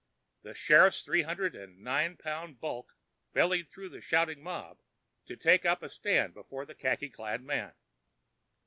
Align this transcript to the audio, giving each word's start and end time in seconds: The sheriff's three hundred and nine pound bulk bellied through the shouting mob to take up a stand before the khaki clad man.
The 0.41 0.55
sheriff's 0.55 1.03
three 1.03 1.21
hundred 1.21 1.53
and 1.55 1.77
nine 1.79 2.17
pound 2.17 2.59
bulk 2.59 2.97
bellied 3.33 3.67
through 3.67 3.89
the 3.89 4.01
shouting 4.01 4.41
mob 4.41 4.79
to 5.27 5.35
take 5.35 5.63
up 5.63 5.83
a 5.83 5.89
stand 5.89 6.33
before 6.33 6.65
the 6.65 6.73
khaki 6.73 7.07
clad 7.11 7.43
man. 7.43 7.75